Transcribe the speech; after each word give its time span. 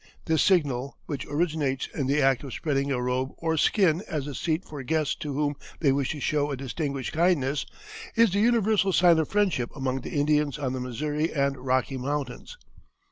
This 0.25 0.41
signal, 0.41 0.97
which 1.05 1.27
originates 1.27 1.85
in 1.93 2.07
the 2.07 2.23
act 2.23 2.43
of 2.43 2.53
spreading 2.55 2.91
a 2.91 2.99
robe 2.99 3.33
or 3.37 3.55
skin 3.55 4.01
as 4.07 4.25
a 4.25 4.33
seat 4.33 4.65
for 4.65 4.81
guests 4.81 5.13
to 5.17 5.31
whom 5.33 5.53
they 5.79 5.91
wish 5.91 6.09
to 6.13 6.19
show 6.19 6.49
a 6.49 6.57
distinguished 6.57 7.13
kindness, 7.13 7.67
is 8.15 8.31
the 8.31 8.39
universal 8.39 8.93
sign 8.93 9.19
of 9.19 9.29
friendship 9.29 9.69
among 9.75 10.01
the 10.01 10.17
Indians 10.19 10.57
on 10.57 10.73
the 10.73 10.79
Missouri 10.79 11.31
and 11.31 11.55
Rocky 11.55 11.97
Mountains." 11.97 12.57